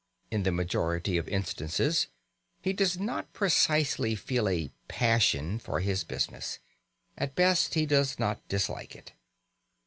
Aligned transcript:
In 0.31 0.41
the 0.41 0.51
majority 0.51 1.17
of 1.19 1.27
instances 1.27 2.07
he 2.59 2.73
does 2.73 2.97
not 2.99 3.31
precisely 3.33 4.15
feel 4.15 4.49
a 4.49 4.71
passion 4.87 5.59
for 5.59 5.79
his 5.79 6.03
business; 6.03 6.57
at 7.15 7.35
best 7.35 7.75
he 7.75 7.85
does 7.85 8.17
not 8.17 8.41
dislike 8.47 8.95
it. 8.95 9.13